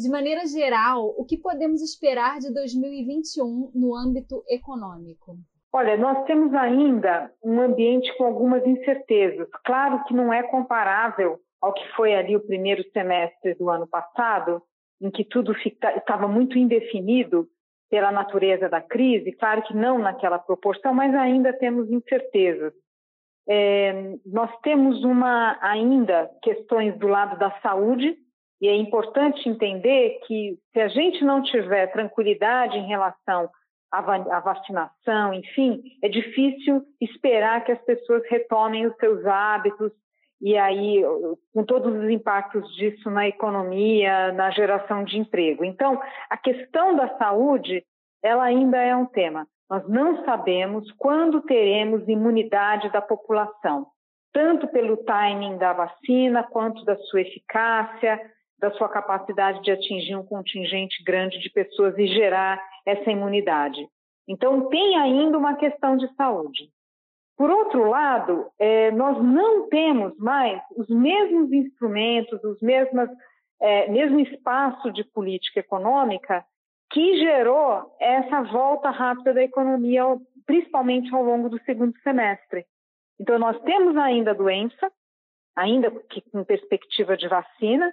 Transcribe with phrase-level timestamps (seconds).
[0.00, 5.36] De maneira geral, o que podemos esperar de 2021 no âmbito econômico?
[5.70, 9.46] Olha, nós temos ainda um ambiente com algumas incertezas.
[9.62, 14.62] Claro que não é comparável ao que foi ali o primeiro semestre do ano passado,
[15.02, 17.46] em que tudo estava muito indefinido
[17.90, 19.32] pela natureza da crise.
[19.32, 22.72] Claro que não naquela proporção, mas ainda temos incertezas.
[23.46, 28.16] É, nós temos uma ainda questões do lado da saúde
[28.60, 33.48] e é importante entender que se a gente não tiver tranquilidade em relação
[33.90, 39.92] à vacinação, enfim, é difícil esperar que as pessoas retomem os seus hábitos
[40.42, 41.02] e aí
[41.52, 45.64] com todos os impactos disso na economia, na geração de emprego.
[45.64, 47.84] Então, a questão da saúde,
[48.22, 49.46] ela ainda é um tema.
[49.68, 53.86] Nós não sabemos quando teremos imunidade da população,
[54.32, 58.20] tanto pelo timing da vacina, quanto da sua eficácia,
[58.60, 63.88] da sua capacidade de atingir um contingente grande de pessoas e gerar essa imunidade.
[64.28, 66.68] Então, tem ainda uma questão de saúde.
[67.36, 73.08] Por outro lado, é, nós não temos mais os mesmos instrumentos, os mesmos,
[73.58, 76.44] é, mesmo espaço de política econômica
[76.92, 80.02] que gerou essa volta rápida da economia,
[80.44, 82.66] principalmente ao longo do segundo semestre.
[83.18, 84.92] Então, nós temos ainda a doença,
[85.56, 87.92] ainda que com perspectiva de vacina,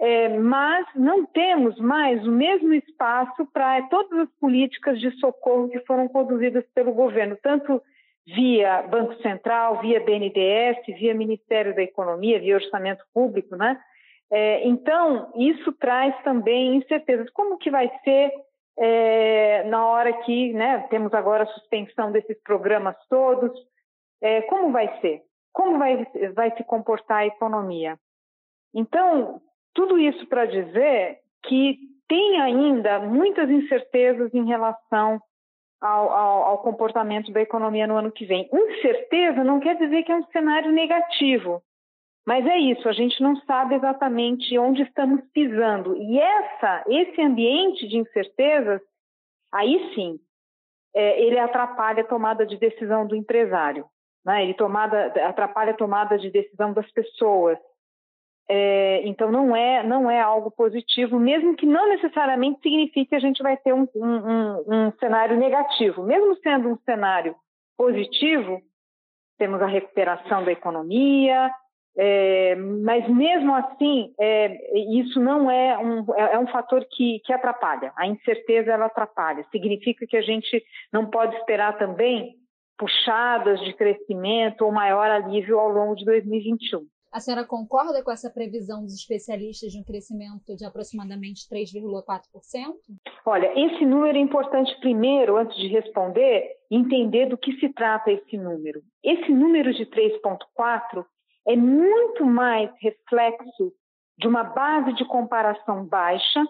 [0.00, 5.80] é, mas não temos mais o mesmo espaço para todas as políticas de socorro que
[5.80, 7.82] foram conduzidas pelo governo, tanto
[8.24, 13.80] via Banco Central, via BNDES, via Ministério da Economia, via Orçamento Público, né?
[14.30, 17.30] É, então, isso traz também incertezas.
[17.30, 18.30] Como que vai ser
[18.78, 23.50] é, na hora que né, temos agora a suspensão desses programas todos?
[24.20, 25.22] É, como vai ser?
[25.52, 27.98] Como vai, vai se comportar a economia?
[28.74, 29.40] Então,
[29.78, 35.22] tudo isso para dizer que tem ainda muitas incertezas em relação
[35.80, 38.50] ao, ao, ao, comportamento da economia no ano que vem.
[38.52, 41.62] Incerteza não quer dizer que é um cenário negativo,
[42.26, 45.96] mas é isso, a gente não sabe exatamente onde estamos pisando.
[45.96, 48.80] E essa, esse ambiente de incertezas,
[49.54, 50.18] aí sim,
[50.92, 53.86] é, ele atrapalha a tomada de decisão do empresário,
[54.26, 54.42] né?
[54.42, 57.56] ele tomada, atrapalha a tomada de decisão das pessoas.
[58.50, 63.20] É, então não é não é algo positivo, mesmo que não necessariamente signifique que a
[63.20, 66.02] gente vai ter um, um, um cenário negativo.
[66.02, 67.34] Mesmo sendo um cenário
[67.76, 68.60] positivo,
[69.38, 71.50] temos a recuperação da economia,
[72.00, 74.56] é, mas mesmo assim, é,
[74.96, 77.92] isso não é um, é, é um fator que, que atrapalha.
[77.96, 79.44] A incerteza ela atrapalha.
[79.50, 82.36] Significa que a gente não pode esperar também
[82.78, 86.86] puxadas de crescimento ou maior alívio ao longo de 2021.
[87.10, 92.74] A senhora concorda com essa previsão dos especialistas de um crescimento de aproximadamente 3,4%?
[93.24, 98.36] Olha, esse número é importante primeiro, antes de responder, entender do que se trata esse
[98.36, 98.82] número.
[99.02, 101.04] Esse número de 3,4
[101.46, 103.72] é muito mais reflexo
[104.18, 106.46] de uma base de comparação baixa,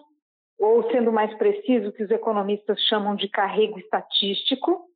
[0.59, 4.89] ou sendo mais preciso, que os economistas chamam de carrego estatístico,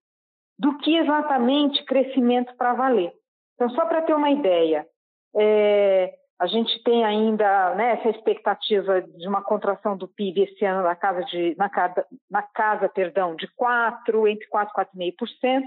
[0.59, 3.13] do que exatamente crescimento para valer.
[3.55, 4.85] Então, só para ter uma ideia,
[5.35, 10.83] é, a gente tem ainda né, essa expectativa de uma contração do PIB esse ano
[10.83, 15.63] na casa, de, na casa, na casa perdão, de 4, entre 4 e 4,5%,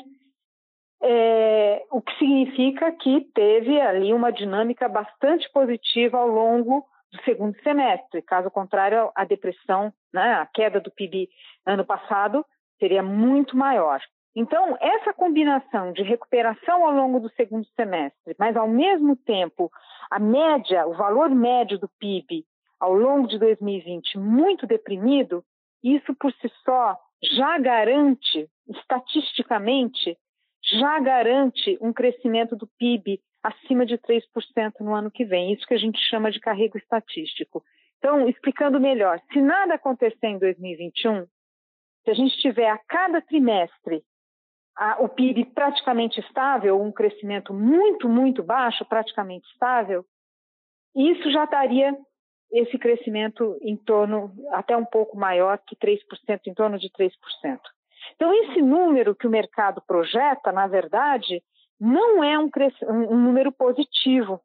[1.03, 7.57] é, o que significa que teve ali uma dinâmica bastante positiva ao longo do segundo
[7.63, 8.23] semestre.
[8.23, 11.29] Caso contrário, a depressão, né, a queda do PIB
[11.65, 12.45] ano passado
[12.79, 14.01] seria muito maior.
[14.39, 19.71] Então, essa combinação de recuperação ao longo do segundo semestre, mas ao mesmo tempo
[20.11, 22.45] a média, o valor médio do PIB
[22.79, 25.43] ao longo de 2020 muito deprimido,
[25.83, 30.19] isso por si só já garante, estatisticamente,
[30.63, 34.23] já garante um crescimento do PIB acima de 3%
[34.81, 35.55] no ano que vem.
[35.55, 37.65] Isso que a gente chama de carrego estatístico.
[37.97, 41.27] Então, explicando melhor, se nada acontecer em 2021,
[42.05, 44.05] se a gente tiver a cada trimestre
[44.77, 50.05] a, o PIB praticamente estável, um crescimento muito, muito baixo, praticamente estável,
[50.95, 51.97] isso já daria
[52.53, 55.99] esse crescimento em torno, até um pouco maior que 3%,
[56.47, 57.11] em torno de 3%.
[58.15, 61.43] Então, esse número que o mercado projeta, na verdade,
[61.79, 62.49] não é um,
[62.89, 64.41] um número positivo.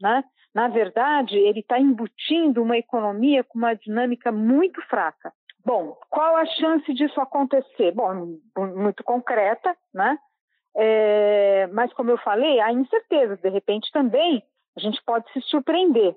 [0.00, 0.24] Né?
[0.54, 5.32] Na verdade, ele está embutindo uma economia com uma dinâmica muito fraca.
[5.64, 7.92] Bom, qual a chance disso acontecer?
[7.92, 8.38] Bom,
[8.74, 10.18] muito concreta, né?
[10.76, 13.40] É, mas, como eu falei, há incertezas.
[13.40, 14.42] De repente, também,
[14.76, 16.16] a gente pode se surpreender.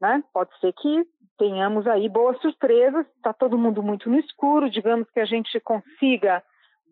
[0.00, 0.22] Né?
[0.32, 1.04] Pode ser que
[1.38, 3.06] tenhamos aí boas surpresas.
[3.16, 6.42] Está todo mundo muito no escuro, digamos que a gente consiga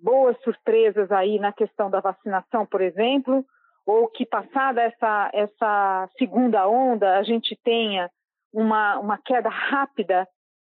[0.03, 3.45] boas surpresas aí na questão da vacinação, por exemplo,
[3.87, 8.11] ou que passada essa, essa segunda onda a gente tenha
[8.53, 10.27] uma, uma queda rápida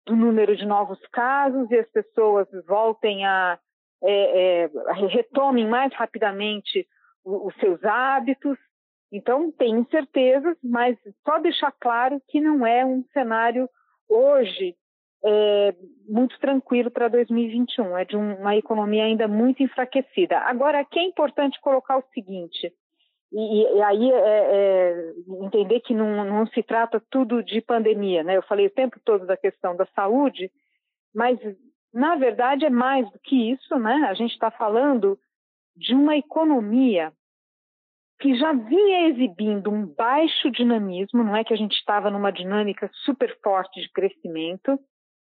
[0.07, 3.59] do número de novos casos e as pessoas voltem a
[4.03, 4.71] é, é,
[5.09, 6.87] retomem mais rapidamente
[7.25, 8.57] os seus hábitos.
[9.13, 13.69] Então, tem incertezas, mas só deixar claro que não é um cenário
[14.09, 14.75] hoje
[15.23, 15.75] é,
[16.09, 20.39] muito tranquilo para 2021, é de uma economia ainda muito enfraquecida.
[20.39, 22.73] Agora, aqui é importante colocar o seguinte,
[23.33, 28.37] e, e aí é, é, entender que não, não, se trata tudo de pandemia, né?
[28.37, 30.51] Eu falei o tempo todo da questão da saúde,
[31.15, 31.39] mas
[31.93, 34.07] na verdade é mais do que isso, né?
[34.09, 35.19] A gente está falando
[35.77, 37.13] de uma economia
[38.21, 42.91] que já vinha exibindo um baixo dinamismo, não é que a gente estava numa dinâmica
[43.05, 44.79] super forte de crescimento.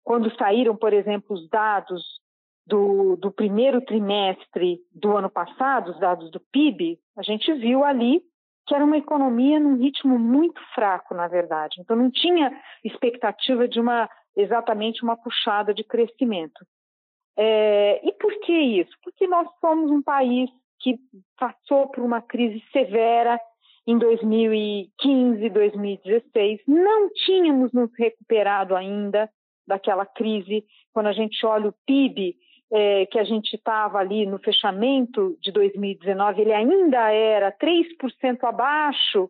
[0.03, 2.03] Quando saíram, por exemplo, os dados
[2.65, 8.21] do, do primeiro trimestre do ano passado, os dados do PIB, a gente viu ali
[8.67, 11.81] que era uma economia num ritmo muito fraco, na verdade.
[11.81, 12.51] Então não tinha
[12.83, 16.65] expectativa de uma exatamente uma puxada de crescimento.
[17.37, 18.91] É, e por que isso?
[19.03, 20.49] Porque nós somos um país
[20.79, 20.97] que
[21.37, 23.39] passou por uma crise severa
[23.85, 26.61] em 2015, 2016.
[26.67, 29.29] Não tínhamos nos recuperado ainda
[29.67, 30.65] daquela crise.
[30.93, 32.35] Quando a gente olha o PIB,
[32.71, 39.29] é, que a gente estava ali no fechamento de 2019, ele ainda era 3% abaixo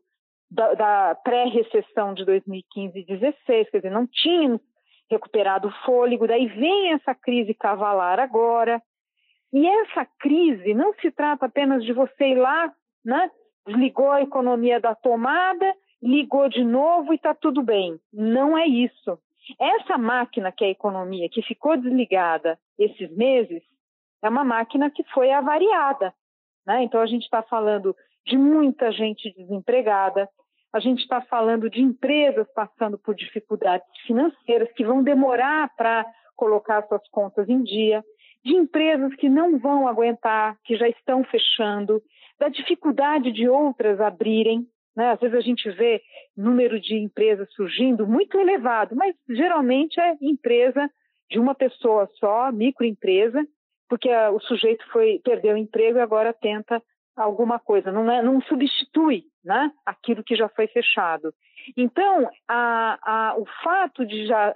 [0.49, 4.61] da, da pré-recessão de 2015 e 2016, quer dizer, não tínhamos
[5.09, 8.81] recuperado o fôlego, daí vem essa crise cavalar agora,
[9.51, 12.71] e essa crise não se trata apenas de você ir lá,
[13.03, 13.29] né?
[13.67, 17.99] Desligou a economia da tomada, ligou de novo e está tudo bem.
[18.13, 19.19] Não é isso.
[19.59, 23.63] Essa máquina que é a economia, que ficou desligada esses meses,
[24.21, 26.13] é uma máquina que foi avariada.
[26.65, 26.83] Né?
[26.83, 27.95] Então a gente está falando
[28.25, 30.29] de muita gente desempregada,
[30.73, 36.05] a gente está falando de empresas passando por dificuldades financeiras que vão demorar para
[36.35, 38.03] colocar suas contas em dia
[38.43, 42.01] de empresas que não vão aguentar, que já estão fechando,
[42.39, 44.65] da dificuldade de outras abrirem.
[44.95, 45.11] Né?
[45.11, 46.01] Às vezes a gente vê
[46.35, 50.89] número de empresas surgindo muito elevado, mas geralmente é empresa
[51.29, 53.45] de uma pessoa só, microempresa,
[53.87, 56.81] porque o sujeito foi perdeu o emprego e agora tenta
[57.15, 61.33] alguma coisa, não, é, não substitui né, aquilo que já foi fechado.
[61.75, 64.53] Então, a, a, o fato de já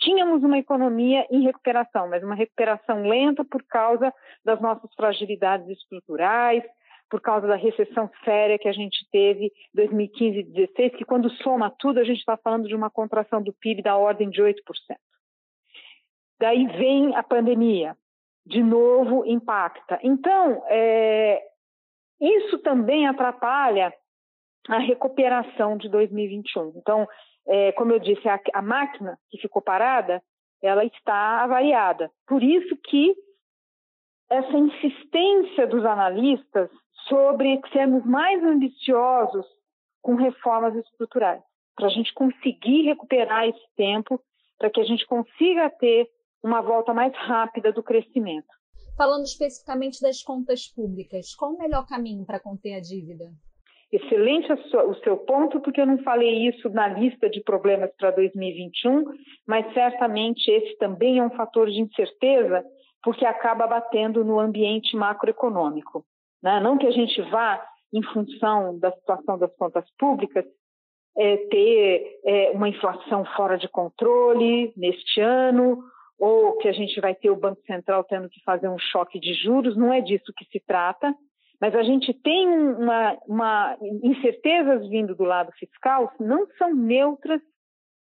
[0.00, 4.12] tínhamos uma economia em recuperação, mas uma recuperação lenta por causa
[4.44, 6.64] das nossas fragilidades estruturais,
[7.12, 11.28] por causa da recessão séria que a gente teve em 2015 e 2016, que quando
[11.42, 14.56] soma tudo, a gente está falando de uma contração do PIB da ordem de 8%.
[16.40, 17.94] Daí vem a pandemia,
[18.46, 20.00] de novo impacta.
[20.02, 21.42] Então, é,
[22.18, 23.92] isso também atrapalha
[24.70, 26.72] a recuperação de 2021.
[26.76, 27.06] Então,
[27.46, 30.22] é, como eu disse, a, a máquina que ficou parada,
[30.62, 32.10] ela está avariada.
[32.26, 33.14] Por isso que
[34.30, 36.70] essa insistência dos analistas
[37.08, 39.46] sobre sermos mais ambiciosos
[40.00, 41.42] com reformas estruturais,
[41.76, 44.20] para a gente conseguir recuperar esse tempo,
[44.58, 46.08] para que a gente consiga ter
[46.42, 48.48] uma volta mais rápida do crescimento.
[48.96, 53.24] Falando especificamente das contas públicas, qual o melhor caminho para conter a dívida?
[53.90, 59.04] Excelente o seu ponto, porque eu não falei isso na lista de problemas para 2021,
[59.46, 62.64] mas certamente esse também é um fator de incerteza,
[63.02, 66.06] porque acaba batendo no ambiente macroeconômico.
[66.42, 66.60] Né?
[66.60, 70.44] Não que a gente vá, em função da situação das contas públicas,
[71.16, 75.82] é, ter é, uma inflação fora de controle neste ano,
[76.18, 79.34] ou que a gente vai ter o Banco Central tendo que fazer um choque de
[79.34, 81.14] juros, não é disso que se trata
[81.62, 87.40] mas a gente tem uma, uma incertezas vindo do lado fiscal não são neutras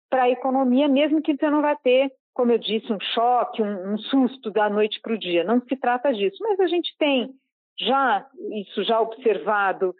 [0.09, 3.93] para a economia, mesmo que você não vai ter, como eu disse, um choque, um,
[3.93, 5.45] um susto da noite para o dia.
[5.45, 6.35] Não se trata disso.
[6.41, 7.29] Mas a gente tem
[7.79, 9.93] já isso já observado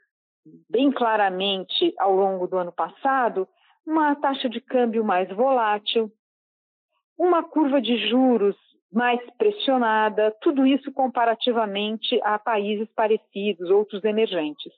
[0.69, 3.47] bem claramente ao longo do ano passado,
[3.85, 6.11] uma taxa de câmbio mais volátil,
[7.17, 8.55] uma curva de juros
[8.91, 14.71] mais pressionada, tudo isso comparativamente a países parecidos, outros emergentes.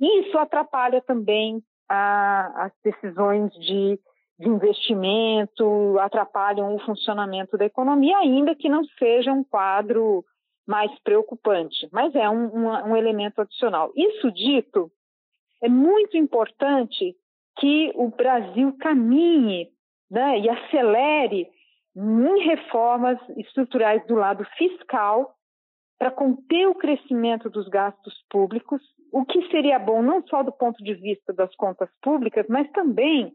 [0.00, 4.00] Isso atrapalha também a, as decisões de,
[4.38, 10.24] de, investimento, atrapalham o funcionamento da economia, ainda que não seja um quadro
[10.66, 13.92] mais preocupante, mas é um, um, um elemento adicional.
[13.96, 14.90] Isso dito,
[15.60, 17.16] é muito importante
[17.58, 19.68] que o Brasil caminhe
[20.10, 21.48] né, e acelere
[21.94, 25.34] em reformas estruturais do lado fiscal
[25.98, 30.82] para conter o crescimento dos gastos públicos, o que seria bom não só do ponto
[30.82, 33.32] de vista das contas públicas, mas também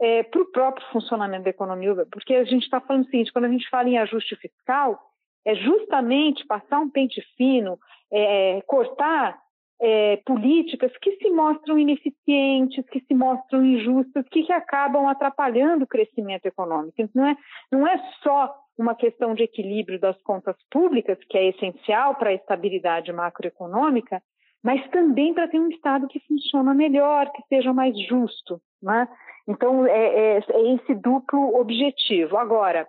[0.00, 3.44] é, para o próprio funcionamento da economia, porque a gente está falando o seguinte, quando
[3.44, 4.98] a gente fala em ajuste fiscal,
[5.44, 7.78] é justamente passar um pente fino,
[8.12, 9.38] é, cortar
[9.80, 15.88] é, políticas que se mostram ineficientes, que se mostram injustas, que, que acabam atrapalhando o
[15.88, 16.96] crescimento econômico.
[17.14, 17.36] Não é,
[17.72, 22.34] não é só uma questão de equilíbrio das contas públicas, que é essencial para a
[22.34, 24.22] estabilidade macroeconômica,
[24.62, 28.60] mas também para ter um Estado que funcione melhor, que seja mais justo.
[28.82, 29.08] Né?
[29.48, 32.36] Então, é, é, é esse duplo objetivo.
[32.36, 32.86] Agora,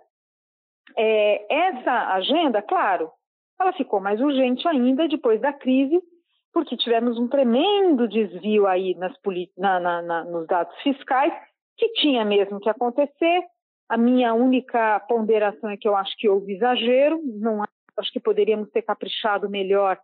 [0.96, 3.10] é, essa agenda, claro,
[3.60, 6.00] ela ficou mais urgente ainda depois da crise,
[6.52, 9.12] porque tivemos um tremendo desvio aí nas
[9.56, 11.32] na, na, na, nos dados fiscais,
[11.76, 13.42] que tinha mesmo que acontecer.
[13.88, 17.62] A minha única ponderação é que eu acho que houve exagero, não
[17.96, 19.98] acho que poderíamos ter caprichado melhor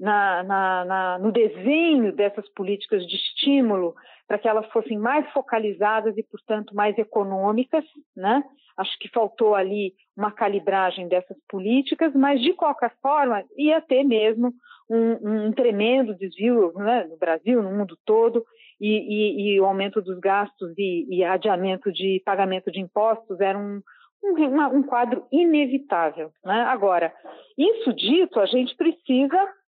[0.00, 3.94] na, na, na, no desenho dessas políticas de estímulo
[4.26, 7.84] para que elas fossem mais focalizadas e, portanto, mais econômicas,
[8.16, 8.42] né?
[8.76, 14.54] Acho que faltou ali uma calibragem dessas políticas, mas de qualquer forma ia ter mesmo
[14.88, 18.44] um, um tremendo desvio né, no Brasil, no mundo todo,
[18.80, 23.58] e, e, e o aumento dos gastos e, e, adiamento de pagamento de impostos era
[23.58, 23.82] um,
[24.24, 26.30] um, um quadro inevitável.
[26.42, 26.62] Né?
[26.62, 27.12] Agora,
[27.58, 29.59] isso dito, a gente precisa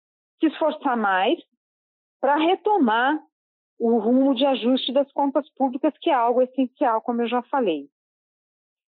[0.42, 1.40] se esforçar mais
[2.20, 3.18] para retomar
[3.80, 7.88] o rumo de ajuste das contas públicas, que é algo essencial, como eu já falei.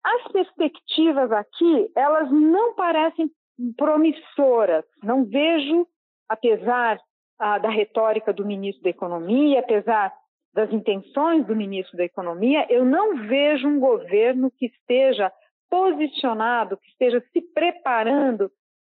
[0.02, 3.30] As perspectivas aqui, elas não parecem
[3.76, 4.84] promissoras.
[5.02, 5.87] Não vejo,
[6.28, 6.99] apesar
[7.38, 10.12] ah, da retórica do ministro da Economia, apesar
[10.52, 15.32] das intenções do ministro da Economia, eu não vejo um governo que esteja
[15.70, 18.50] posicionado, que esteja se preparando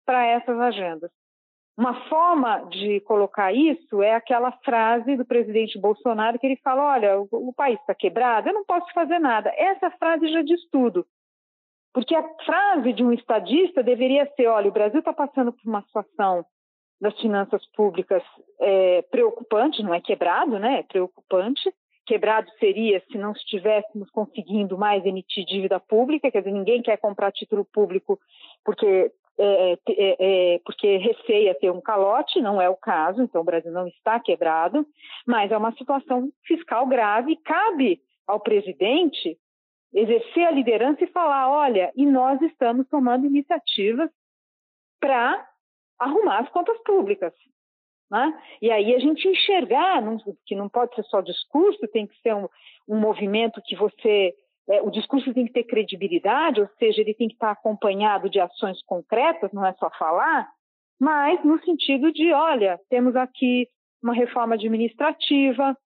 [0.04, 1.10] para essas agendas.
[1.76, 7.20] Uma forma de colocar isso é aquela frase do presidente Bolsonaro que ele fala: olha,
[7.20, 9.52] o, país está quebrado, eu não posso fazer nada.
[9.54, 11.06] Essa frase já diz tudo.
[11.92, 15.82] Porque a frase de um estadista deveria ser: olha, o Brasil está passando por uma
[15.82, 16.46] situação
[16.98, 18.22] das finanças públicas
[18.58, 20.80] é, preocupante, não é quebrado, né?
[20.80, 21.70] É preocupante.
[22.06, 27.32] Quebrado seria se não estivéssemos conseguindo mais emitir dívida pública, quer dizer, ninguém quer comprar
[27.32, 28.18] título público
[28.64, 33.70] porque é, é, porque receia ter um calote, não é o caso, então o Brasil
[33.70, 34.86] não está quebrado,
[35.26, 39.38] mas é uma situação fiscal grave cabe ao presidente
[39.92, 44.10] exercer a liderança e falar: olha, e nós estamos tomando iniciativas
[45.00, 45.46] para
[45.98, 47.32] arrumar as contas públicas.
[48.10, 48.42] Né?
[48.62, 50.02] E aí a gente enxergar,
[50.44, 52.48] que não pode ser só discurso, tem que ser um,
[52.88, 54.34] um movimento que você
[54.68, 58.40] é, o discurso tem que ter credibilidade, ou seja, ele tem que estar acompanhado de
[58.40, 60.48] ações concretas, não é só falar,
[60.98, 63.68] mas no sentido de, olha, temos aqui
[64.02, 65.76] uma reforma administrativa,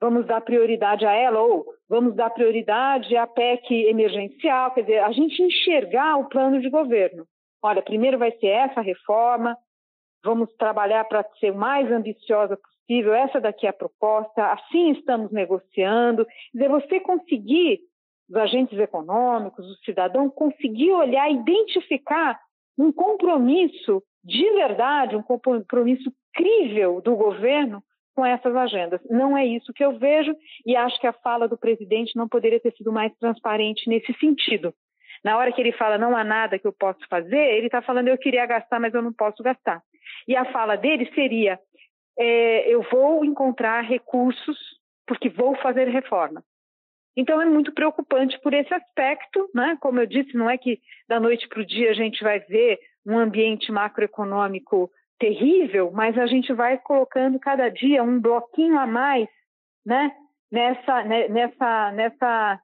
[0.00, 5.12] vamos dar prioridade a ela, ou vamos dar prioridade à PEC emergencial, quer dizer, a
[5.12, 7.26] gente enxergar o plano de governo.
[7.62, 9.56] Olha, primeiro vai ser essa reforma,
[10.22, 15.30] vamos trabalhar para ser o mais ambiciosa possível, essa daqui é a proposta, assim estamos
[15.30, 16.26] negociando.
[16.26, 17.80] Quer dizer, você conseguir
[18.28, 22.38] dos agentes econômicos, do cidadão, conseguir olhar, identificar
[22.78, 27.82] um compromisso de verdade, um compromisso crível do governo
[28.14, 29.00] com essas agendas.
[29.10, 32.60] Não é isso que eu vejo e acho que a fala do presidente não poderia
[32.60, 34.72] ter sido mais transparente nesse sentido.
[35.22, 38.08] Na hora que ele fala não há nada que eu possa fazer, ele está falando
[38.08, 39.82] eu queria gastar, mas eu não posso gastar.
[40.28, 41.58] E a fala dele seria
[42.18, 44.58] é, eu vou encontrar recursos
[45.06, 46.42] porque vou fazer reforma.
[47.16, 49.76] Então é muito preocupante por esse aspecto, né?
[49.80, 52.78] Como eu disse, não é que da noite para o dia a gente vai ver
[53.06, 59.28] um ambiente macroeconômico terrível, mas a gente vai colocando cada dia um bloquinho a mais,
[59.86, 60.12] né?
[60.50, 62.60] Nessa, né, nessa, nessa,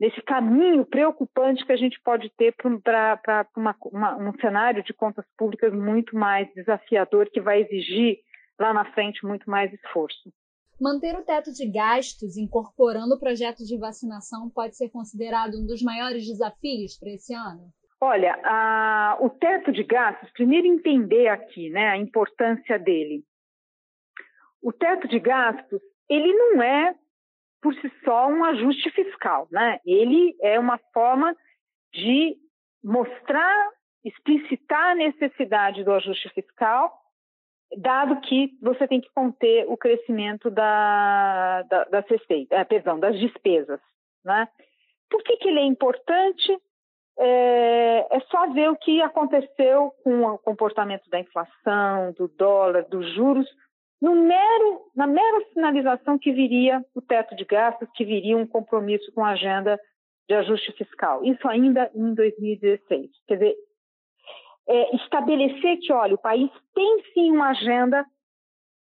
[0.00, 3.46] nesse caminho preocupante que a gente pode ter para
[4.18, 8.18] um cenário de contas públicas muito mais desafiador, que vai exigir
[8.58, 10.32] lá na frente muito mais esforço.
[10.80, 15.82] Manter o teto de gastos incorporando o projeto de vacinação pode ser considerado um dos
[15.82, 17.72] maiores desafios para esse ano?
[18.00, 23.24] Olha, a, o teto de gastos, primeiro entender aqui né, a importância dele.
[24.62, 26.94] O teto de gastos, ele não é
[27.60, 29.80] por si só um ajuste fiscal, né?
[29.84, 31.34] Ele é uma forma
[31.92, 32.36] de
[32.84, 33.68] mostrar,
[34.04, 36.97] explicitar a necessidade do ajuste fiscal
[37.76, 42.04] dado que você tem que conter o crescimento da, da, das
[42.50, 43.80] é, perdão, das despesas,
[44.24, 44.48] né?
[45.10, 46.58] Por que, que ele é importante?
[47.20, 53.12] É, é, só ver o que aconteceu com o comportamento da inflação, do dólar, dos
[53.14, 53.48] juros,
[54.00, 59.10] no mero, na mera sinalização que viria o teto de gastos, que viria um compromisso
[59.12, 59.78] com a agenda
[60.28, 61.24] de ajuste fiscal.
[61.24, 63.10] Isso ainda em 2016.
[63.26, 63.56] Quer dizer,
[64.68, 68.04] é, estabelecer que, olha, o país tem sim uma agenda,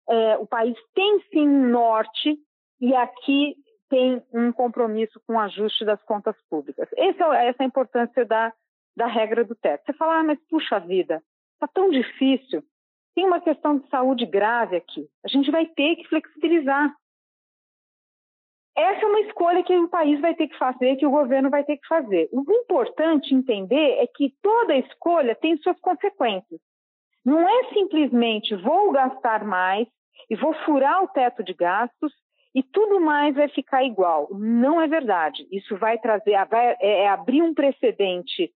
[0.09, 2.37] é, o país tem sim um norte,
[2.79, 3.55] e aqui
[3.89, 6.87] tem um compromisso com o ajuste das contas públicas.
[6.95, 8.53] Essa, é, essa é a importância da,
[8.95, 9.83] da regra do teto.
[9.85, 12.63] Você fala, ah, mas puxa vida, está tão difícil.
[13.15, 15.07] Tem uma questão de saúde grave aqui.
[15.25, 16.93] A gente vai ter que flexibilizar.
[18.77, 21.63] Essa é uma escolha que o país vai ter que fazer, que o governo vai
[21.63, 22.29] ter que fazer.
[22.31, 26.61] O importante entender é que toda escolha tem suas consequências.
[27.25, 29.87] Não é simplesmente vou gastar mais
[30.29, 32.13] e vou furar o teto de gastos
[32.53, 34.27] e tudo mais vai ficar igual.
[34.31, 35.47] Não é verdade.
[35.51, 38.53] Isso vai trazer, vai, é, é abrir um precedente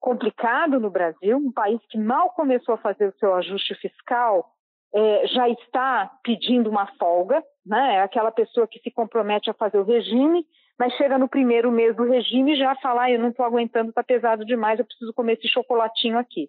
[0.00, 4.50] complicado no Brasil, um país que mal começou a fazer o seu ajuste fiscal
[4.94, 7.96] é, já está pedindo uma folga, né?
[7.96, 10.44] É aquela pessoa que se compromete a fazer o regime,
[10.78, 13.90] mas chega no primeiro mês do regime e já fala, ah, eu não estou aguentando,
[13.90, 16.48] está pesado demais, eu preciso comer esse chocolatinho aqui.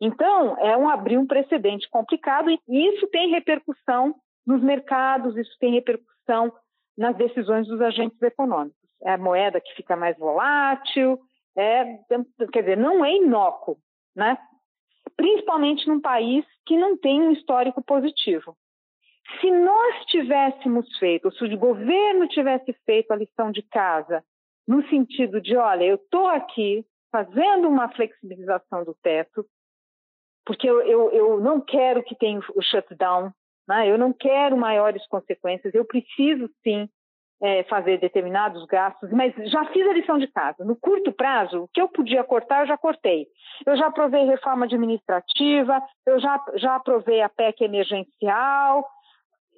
[0.00, 4.14] Então, é um abrir um precedente complicado e isso tem repercussão
[4.46, 6.52] nos mercados, isso tem repercussão
[6.96, 8.76] nas decisões dos agentes econômicos.
[9.02, 11.18] É a moeda que fica mais volátil,
[11.56, 11.98] é,
[12.52, 13.78] quer dizer, não é inócuo,
[14.14, 14.38] né?
[15.16, 18.56] Principalmente num país que não tem um histórico positivo.
[19.40, 24.22] Se nós tivéssemos feito, se o governo tivesse feito a lição de casa,
[24.66, 29.44] no sentido de, olha, eu estou aqui fazendo uma flexibilização do teto,
[30.44, 33.32] porque eu, eu, eu não quero que tenha o shutdown,
[33.66, 33.90] né?
[33.90, 36.88] eu não quero maiores consequências, eu preciso sim
[37.42, 40.64] é, fazer determinados gastos, mas já fiz a lição de casa.
[40.64, 43.26] No curto prazo, o que eu podia cortar, eu já cortei.
[43.66, 48.86] Eu já aprovei reforma administrativa, eu já, já aprovei a PEC emergencial,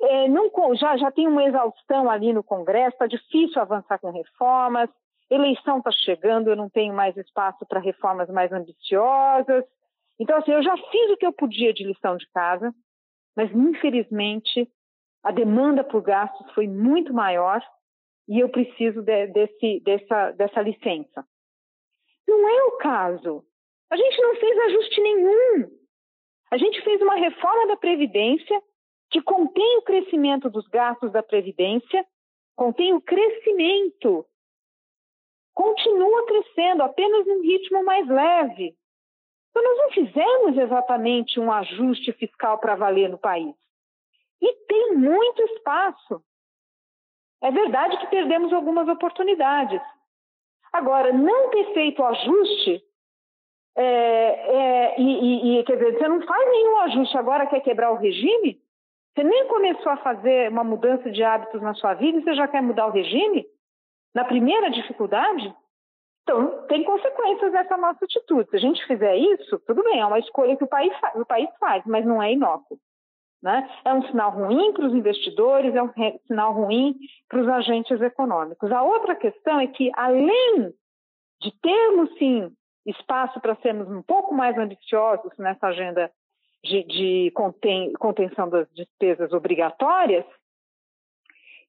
[0.00, 4.88] é, não, já, já tem uma exaustão ali no Congresso, está difícil avançar com reformas,
[5.30, 9.64] eleição está chegando, eu não tenho mais espaço para reformas mais ambiciosas.
[10.18, 12.72] Então, assim, eu já fiz o que eu podia de lição de casa,
[13.36, 14.68] mas infelizmente
[15.22, 17.60] a demanda por gastos foi muito maior
[18.28, 21.26] e eu preciso de, desse, dessa, dessa licença.
[22.26, 23.44] Não é o caso.
[23.90, 25.78] A gente não fez ajuste nenhum.
[26.50, 28.62] A gente fez uma reforma da Previdência
[29.10, 32.04] que contém o crescimento dos gastos da Previdência,
[32.54, 34.26] contém o crescimento.
[35.54, 38.76] Continua crescendo, apenas num ritmo mais leve.
[39.50, 43.54] Então, nós não fizemos exatamente um ajuste fiscal para valer no país.
[44.40, 46.22] E tem muito espaço.
[47.42, 49.80] É verdade que perdemos algumas oportunidades.
[50.72, 52.82] Agora, não ter feito ajuste,
[53.76, 57.96] é, é, e, e, quer dizer, você não faz nenhum ajuste agora, quer quebrar o
[57.96, 58.60] regime?
[59.14, 62.48] Você nem começou a fazer uma mudança de hábitos na sua vida e você já
[62.48, 63.46] quer mudar o regime?
[64.14, 65.54] Na primeira dificuldade?
[66.22, 68.50] Então, tem consequências essa nossa atitude.
[68.50, 71.48] Se a gente fizer isso, tudo bem, é uma escolha que o país, o país
[71.58, 72.78] faz, mas não é inócuo.
[73.42, 73.70] Né?
[73.84, 75.92] É um sinal ruim para os investidores, é um
[76.26, 76.96] sinal ruim
[77.28, 78.70] para os agentes econômicos.
[78.72, 80.74] A outra questão é que, além
[81.40, 82.50] de termos, sim,
[82.84, 86.10] espaço para sermos um pouco mais ambiciosos nessa agenda
[86.64, 90.24] de, de contém, contenção das despesas obrigatórias,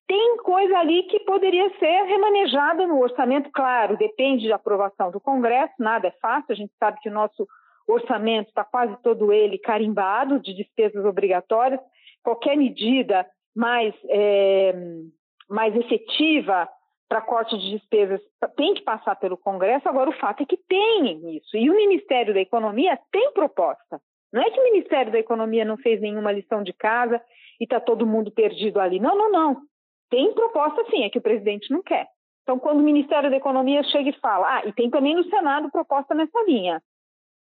[0.08, 5.74] tem coisa ali que poderia ser remanejada no orçamento, claro, depende da aprovação do Congresso,
[5.78, 7.48] nada é fácil, a gente sabe que o nosso
[7.94, 11.80] orçamento está quase todo ele carimbado de despesas obrigatórias.
[12.24, 13.26] Qualquer medida
[13.56, 14.74] mais, é,
[15.50, 16.70] mais efetiva
[17.08, 18.22] para corte de despesas
[18.56, 19.90] tem que passar pelo Congresso.
[19.90, 21.58] Agora, o fato é que tem isso.
[21.58, 24.00] E o Ministério da Economia tem proposta.
[24.32, 27.20] Não é que o Ministério da Economia não fez nenhuma lição de casa
[27.60, 29.00] e está todo mundo perdido ali.
[29.00, 29.58] Não, não, não.
[30.10, 32.08] Tem proposta sim, é que o presidente não quer.
[32.44, 35.70] Então, quando o Ministério da Economia chega e fala, ah, e tem também no Senado
[35.72, 36.82] proposta nessa linha.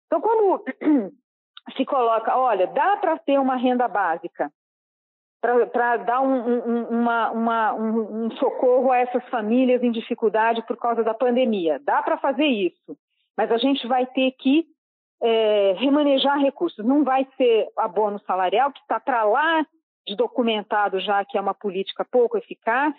[0.06, 0.64] Então, quando
[1.76, 4.50] se coloca, olha, dá para ter uma renda básica,
[5.72, 10.76] para dar um, um, uma, uma, um, um, socorro a essas famílias em dificuldade por
[10.78, 11.78] causa da pandemia.
[11.84, 12.96] Dá para fazer isso,
[13.36, 14.66] mas a gente vai ter que
[15.22, 16.84] é, remanejar recursos.
[16.84, 19.66] Não vai ser abono salarial, que está para lá
[20.06, 22.94] de documentado já que é uma política pouco eficaz,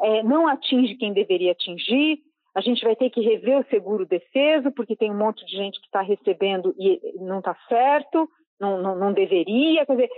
[0.00, 2.18] é, não atinge quem deveria atingir,
[2.54, 5.80] a gente vai ter que rever o seguro defeso, porque tem um monte de gente
[5.80, 9.84] que está recebendo e não está certo, não, não, não, deveria.
[9.84, 10.10] Quer dizer,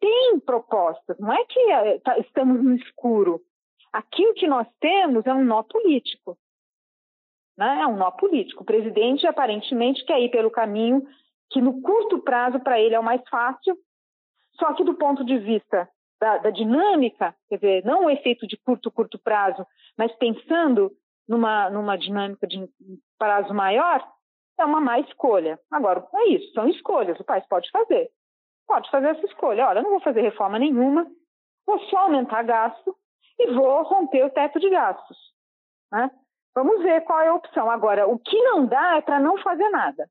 [0.00, 3.40] tem propostas, não é que eh, tá, estamos no escuro.
[3.92, 6.38] Aqui o que nós temos é um nó político.
[7.58, 7.82] Né?
[7.82, 8.62] É um nó político.
[8.62, 11.06] O presidente aparentemente quer ir pelo caminho
[11.50, 13.76] que no curto prazo para ele é o mais fácil,
[14.58, 15.86] só que do ponto de vista
[16.18, 19.66] da, da, dinâmica, quer dizer, não o efeito de curto, curto prazo,
[19.98, 20.90] mas pensando
[21.28, 22.68] numa, numa dinâmica de
[23.18, 24.06] prazo maior,
[24.58, 25.58] é uma má escolha.
[25.70, 28.10] Agora, é isso, são escolhas, o país pode fazer.
[28.66, 29.66] Pode fazer essa escolha.
[29.66, 31.06] Olha, eu não vou fazer reforma nenhuma,
[31.66, 32.96] vou só aumentar gasto
[33.38, 35.18] e vou romper o teto de gastos.
[35.90, 36.10] Né?
[36.54, 37.70] Vamos ver qual é a opção.
[37.70, 40.08] Agora, o que não dá é para não fazer nada.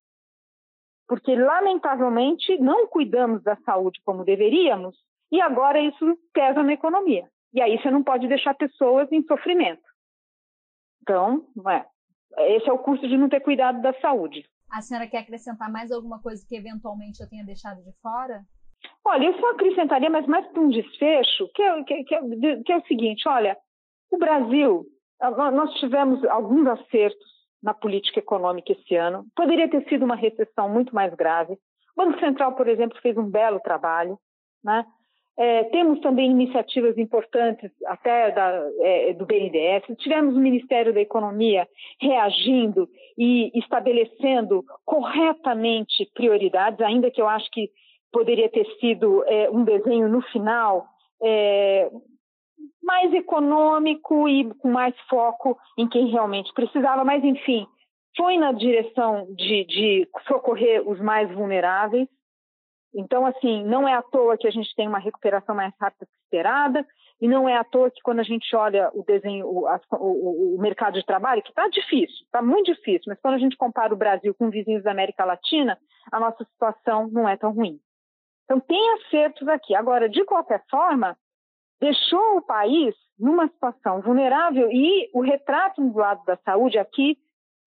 [1.07, 4.97] Porque, lamentavelmente, não cuidamos da saúde como deveríamos
[5.31, 7.27] e agora isso pesa na economia.
[7.53, 9.90] E aí você não pode deixar pessoas em sofrimento.
[11.01, 14.45] Então, é, esse é o custo de não ter cuidado da saúde.
[14.71, 18.41] A senhora quer acrescentar mais alguma coisa que eventualmente eu tenha deixado de fora?
[19.03, 22.21] Olha, eu só acrescentaria, mas mais para um desfecho, que é, que, que, é,
[22.63, 23.57] que é o seguinte: olha,
[24.09, 24.85] o Brasil,
[25.53, 29.25] nós tivemos alguns acertos na política econômica esse ano.
[29.35, 31.53] Poderia ter sido uma recessão muito mais grave.
[31.95, 34.17] O Banco Central, por exemplo, fez um belo trabalho.
[34.63, 34.85] Né?
[35.43, 39.97] É, temos também iniciativas importantes, até da, é, do BNDES.
[39.97, 41.67] Tivemos o Ministério da Economia
[41.99, 47.71] reagindo e estabelecendo corretamente prioridades, ainda que eu acho que
[48.11, 50.85] poderia ter sido é, um desenho no final
[51.23, 51.89] é,
[52.83, 57.65] mais econômico e com mais foco em quem realmente precisava, mas enfim,
[58.15, 62.07] foi na direção de, de socorrer os mais vulneráveis.
[62.93, 66.11] Então, assim, não é à toa que a gente tem uma recuperação mais rápida que
[66.23, 66.85] esperada,
[67.21, 70.61] e não é à toa que quando a gente olha o desenho, o, o, o
[70.61, 73.97] mercado de trabalho, que está difícil, está muito difícil, mas quando a gente compara o
[73.97, 75.77] Brasil com vizinhos da América Latina,
[76.11, 77.79] a nossa situação não é tão ruim.
[78.45, 79.73] Então, tem acertos aqui.
[79.73, 81.15] Agora, de qualquer forma,
[81.79, 87.17] deixou o país numa situação vulnerável e o retrato do lado da saúde aqui,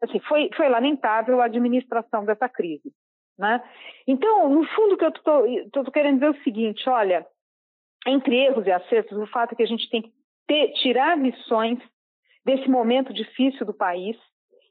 [0.03, 2.93] assim, foi, foi lamentável a administração dessa crise.
[3.39, 3.63] Né?
[4.07, 7.27] Então, no fundo, o que eu estou querendo dizer é o seguinte: olha,
[8.07, 10.13] entre erros e acertos, o fato é que a gente tem que
[10.47, 11.79] ter, tirar lições
[12.45, 14.17] desse momento difícil do país,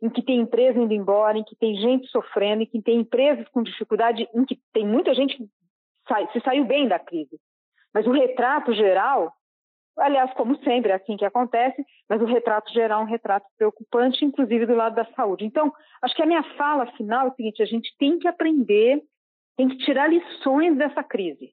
[0.02, 3.48] em que tem empresa indo embora, em que tem gente sofrendo, em que tem empresas
[3.50, 5.46] com dificuldade, em que tem muita gente que
[6.08, 7.40] sai, se saiu bem da crise.
[7.94, 9.34] Mas o retrato geral,
[9.98, 14.26] aliás, como sempre, é assim que acontece, mas o retrato geral é um retrato preocupante,
[14.26, 15.46] inclusive do lado da saúde.
[15.46, 19.02] Então, acho que a minha fala final é o seguinte: a gente tem que aprender,
[19.58, 21.52] tem que tirar lições dessa crise.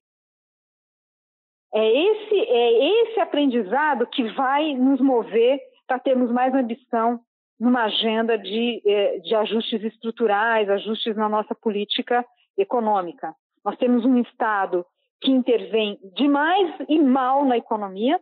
[1.73, 7.21] É esse, é esse aprendizado que vai nos mover para termos mais ambição
[7.61, 12.25] numa agenda de, eh, de ajustes estruturais, ajustes na nossa política
[12.57, 13.35] econômica.
[13.65, 14.85] Nós temos um Estado
[15.21, 18.19] que intervém demais e mal na economia,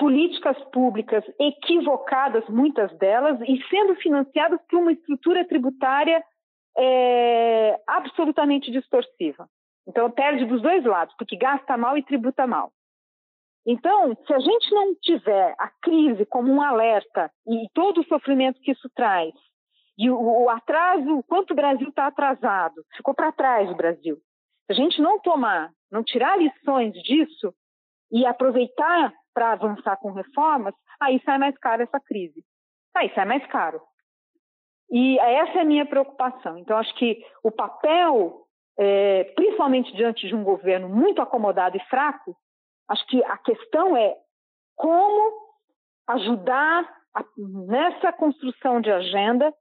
[0.00, 6.24] políticas públicas equivocadas, muitas delas, e sendo financiadas por uma estrutura tributária
[6.76, 9.46] é, absolutamente distorsiva.
[9.86, 12.72] Então, perde dos dois lados, porque gasta mal e tributa mal.
[13.66, 18.58] Então, se a gente não tiver a crise como um alerta e todo o sofrimento
[18.62, 19.34] que isso traz,
[19.98, 24.16] e o, o atraso, o quanto o Brasil está atrasado, ficou para trás o Brasil.
[24.66, 27.52] Se a gente não tomar, não tirar lições disso
[28.10, 32.44] e aproveitar para avançar com reformas, aí sai mais caro essa crise.
[32.94, 33.80] Aí sai mais caro.
[34.90, 36.58] E essa é a minha preocupação.
[36.58, 38.44] Então, acho que o papel,
[38.78, 42.36] é, principalmente diante de um governo muito acomodado e fraco,
[42.88, 44.16] acho que a questão é
[44.74, 45.32] como
[46.08, 47.24] ajudar a,
[47.68, 49.54] nessa construção de agenda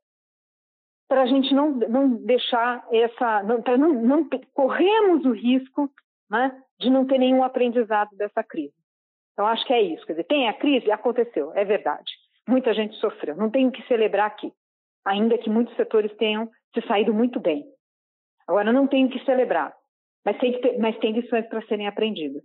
[1.08, 5.92] para a gente não, não deixar essa, para não, não corremos o risco
[6.30, 8.79] né, de não ter nenhum aprendizado dessa crise.
[9.40, 10.06] Então, acho que é isso.
[10.06, 10.92] Quer dizer, tem a crise?
[10.92, 12.12] Aconteceu, é verdade.
[12.46, 13.38] Muita gente sofreu.
[13.38, 14.52] Não tem o que celebrar aqui,
[15.06, 17.64] ainda que muitos setores tenham se saído muito bem.
[18.46, 19.74] Agora, não tem o que celebrar,
[20.26, 22.44] mas tem, que ter, mas tem lições para serem aprendidas.